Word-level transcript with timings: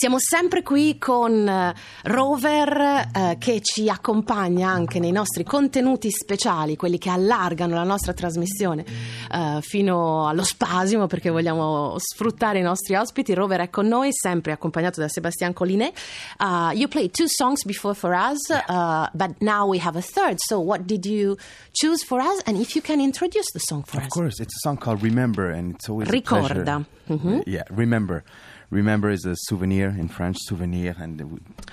Siamo 0.00 0.18
sempre 0.20 0.62
qui 0.62 0.96
con 0.96 1.48
eh, 1.48 1.74
Rover 2.04 3.08
eh, 3.12 3.36
che 3.36 3.60
ci 3.60 3.88
accompagna 3.88 4.70
anche 4.70 5.00
nei 5.00 5.10
nostri 5.10 5.42
contenuti 5.42 6.08
speciali, 6.12 6.76
quelli 6.76 6.98
che 6.98 7.10
allargano 7.10 7.74
la 7.74 7.82
nostra 7.82 8.12
trasmissione 8.12 8.84
eh, 8.84 9.58
fino 9.60 10.28
allo 10.28 10.44
spasimo 10.44 11.08
perché 11.08 11.30
vogliamo 11.30 11.96
sfruttare 11.98 12.60
i 12.60 12.62
nostri 12.62 12.94
ospiti. 12.94 13.34
Rover 13.34 13.58
è 13.62 13.70
con 13.70 13.88
noi, 13.88 14.10
sempre 14.12 14.52
accompagnato 14.52 15.00
da 15.00 15.08
Sebastian 15.08 15.52
Collinet. 15.52 15.92
Uh, 16.38 16.70
you 16.74 16.86
played 16.86 17.10
two 17.10 17.26
songs 17.26 17.64
before 17.64 17.92
for 17.96 18.12
us, 18.14 18.38
uh, 18.50 19.08
but 19.14 19.32
now 19.40 19.66
we 19.68 19.80
have 19.84 19.98
a 19.98 20.00
third. 20.00 20.36
So 20.38 20.60
what 20.60 20.82
did 20.86 21.06
you 21.06 21.36
choose 21.72 22.04
for 22.04 22.20
us? 22.20 22.40
And 22.46 22.56
if 22.60 22.76
you 22.76 22.82
can 22.82 23.00
introduce 23.00 23.50
the 23.52 23.58
song 23.58 23.82
for 23.84 23.96
Of 23.98 24.04
us. 24.04 24.10
course, 24.10 24.38
it's 24.38 24.54
a 24.54 24.62
song 24.62 24.76
called 24.76 25.02
Remember, 25.02 25.50
and 25.50 25.74
it's 25.74 25.88
always 25.88 26.06
Ricorda. 26.08 26.44
a 26.44 26.54
pleasure. 26.54 26.86
Uh, 27.10 27.42
Yeah, 27.46 27.64
Remember. 27.70 28.22
Remember 28.70 29.10
is 29.10 29.24
a 29.24 29.34
souvenir 29.34 29.88
in 29.98 30.08
French, 30.08 30.36
souvenir, 30.40 30.94
and 31.00 31.20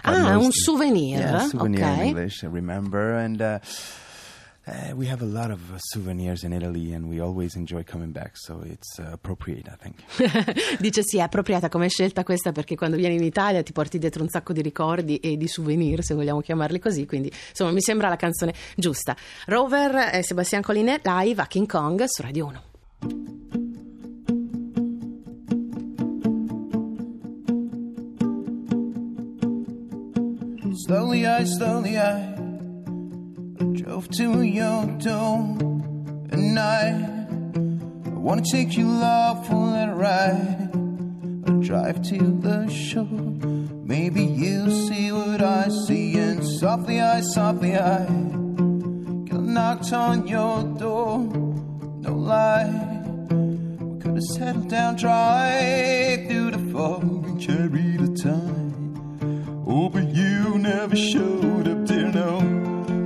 Ah, 0.04 0.38
un 0.38 0.52
souvenir, 0.52 1.20
Yeah, 1.20 1.48
souvenir 1.50 1.82
okay. 1.84 1.94
in 1.94 2.08
English. 2.08 2.44
uh, 2.44 2.50
Remember, 2.50 3.16
and 3.18 3.42
uh, 3.42 3.60
uh, 4.66 4.96
we 4.96 5.06
have 5.08 5.22
a 5.22 5.26
lot 5.28 5.52
of 5.52 5.60
uh, 5.74 5.78
souvenirs 5.78 6.44
in 6.44 6.54
Italy, 6.54 6.94
and 6.94 7.10
we 7.10 7.20
always 7.20 7.56
enjoy 7.56 7.84
coming 7.84 8.12
back. 8.14 8.38
So 8.38 8.62
it's 8.64 8.98
uh, 8.98 9.10
appropriate, 9.12 9.68
I 9.68 9.76
think. 9.76 10.78
Dice 10.80 11.02
sì, 11.04 11.18
è 11.18 11.22
appropriata 11.22 11.68
come 11.68 11.90
scelta 11.90 12.24
questa 12.24 12.54
perché 12.54 12.76
quando 12.76 12.96
vieni 12.96 13.16
in 13.16 13.24
Italia 13.24 13.62
ti 13.62 13.74
porti 13.74 13.98
dietro 14.00 14.24
un 14.24 14.30
sacco 14.30 14.54
di 14.54 14.62
ricordi 14.62 15.18
e 15.18 15.36
di 15.36 15.48
souvenir, 15.50 16.02
se 16.02 16.14
vogliamo 16.14 16.40
chiamarli 16.40 16.80
così, 16.80 17.06
quindi 17.06 17.30
insomma 17.50 17.72
mi 17.72 17.82
sembra 17.82 18.08
la 18.08 18.16
canzone 18.16 18.54
giusta. 18.78 19.18
Rover 19.48 20.12
e 20.14 20.24
Sebastian 20.24 20.62
Collinet 20.62 21.06
live 21.06 21.42
a 21.42 21.48
King 21.48 21.68
Kong 21.68 22.06
su 22.06 22.22
Radio 22.22 22.46
1. 22.46 23.35
Slowly 30.86 31.26
I, 31.26 31.44
slowly 31.46 31.98
I 31.98 32.36
drove 33.74 34.08
to 34.18 34.44
your 34.44 34.86
door, 35.00 35.58
and 36.30 36.60
I, 36.60 36.90
I 38.06 38.10
wanna 38.10 38.44
take 38.44 38.78
you 38.78 38.88
love 38.88 39.48
for 39.48 39.72
that 39.72 39.92
ride. 39.96 40.70
I 41.48 41.66
drive 41.66 42.04
to 42.10 42.20
the 42.40 42.70
shore, 42.70 43.04
maybe 43.04 44.26
you'll 44.26 44.70
see 44.70 45.12
what 45.12 45.42
I 45.42 45.70
see, 45.88 46.20
and 46.20 46.46
softly 46.46 47.02
I, 47.02 47.22
softly 47.22 47.76
I, 47.76 48.06
got 48.06 49.42
knocked 49.42 49.92
on 49.92 50.28
your 50.28 50.62
door. 50.78 51.18
No 51.98 52.14
lie, 52.14 52.70
we 53.82 54.00
could 54.02 54.14
have 54.14 54.24
settled 54.24 54.70
down 54.70 54.98
dry 54.98 56.28
through 56.30 56.52
the 56.52 56.72
fog 56.72 57.02
and 57.02 57.42
carried 57.42 58.02
the 58.02 58.22
time. 58.22 58.65
Oh, 59.78 59.90
but 59.90 60.08
you 60.16 60.58
never 60.58 60.96
showed 60.96 61.68
up, 61.68 61.86
dear, 61.86 62.10
no. 62.10 62.40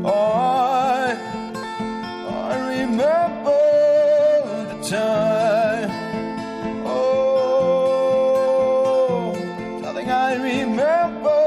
I, 0.05 1.17
I 2.29 2.59
remember 2.77 3.57
the 4.69 4.77
time. 4.87 5.89
Oh, 6.85 8.13
darling, 9.81 10.11
I 10.11 10.35
remember 10.35 11.39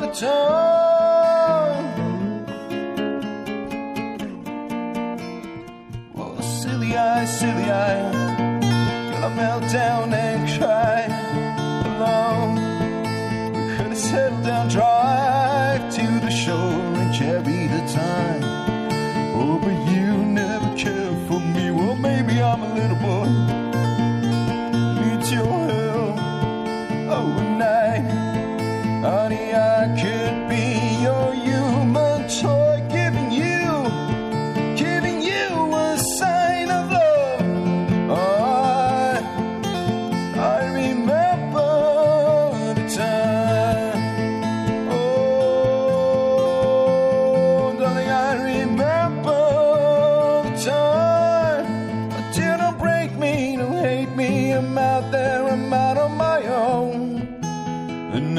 the 0.00 0.12
time. 0.12 1.86
Oh, 6.14 6.40
silly 6.42 6.94
eye, 6.94 7.24
silly 7.24 7.70
eye. 7.70 8.12
Gonna 9.12 9.30
melt 9.34 9.72
down 9.72 10.12
and 10.12 10.60
cry 10.60 11.19
to 16.46 16.79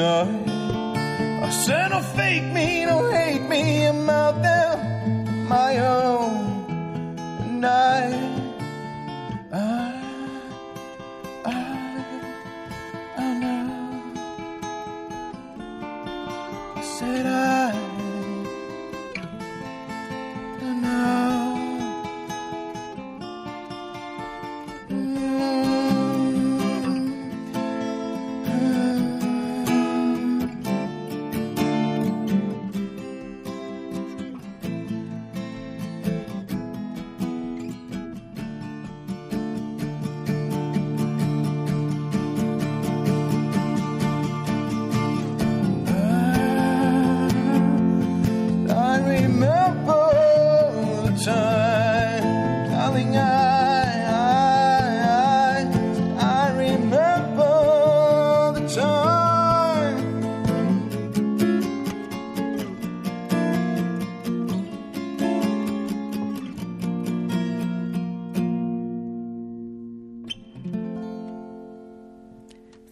And 0.04 1.44
I, 1.44 1.50
said, 1.50 1.90
don't 1.90 2.04
fake 2.04 2.42
me, 2.52 2.84
don't 2.86 3.14
hate 3.14 3.42
me. 3.48 3.86
I'm 3.86 4.10
out 4.10 4.42
there, 4.42 4.76
my 5.48 5.78
own. 5.78 6.66
And 7.40 7.64
I, 7.64 8.10
I, 9.52 9.94
I, 11.44 12.04
I 13.16 13.34
know. 13.38 14.12
I 16.76 16.82
said 16.82 17.26
I 17.26 17.81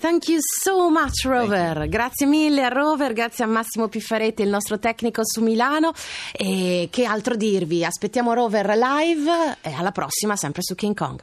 Thank 0.00 0.28
you 0.28 0.38
so 0.40 0.88
much 0.88 1.26
Rover, 1.26 1.86
grazie 1.86 2.24
mille 2.24 2.64
a 2.64 2.68
Rover, 2.68 3.12
grazie 3.12 3.44
a 3.44 3.46
Massimo 3.46 3.88
Piffaretti, 3.88 4.40
il 4.40 4.48
nostro 4.48 4.78
tecnico 4.78 5.20
su 5.22 5.42
Milano. 5.42 5.92
E 6.32 6.88
che 6.90 7.04
altro 7.04 7.36
dirvi, 7.36 7.84
aspettiamo 7.84 8.32
Rover 8.32 8.66
live 8.68 9.58
e 9.60 9.74
alla 9.74 9.92
prossima 9.92 10.36
sempre 10.36 10.62
su 10.62 10.74
King 10.74 10.96
Kong. 10.96 11.22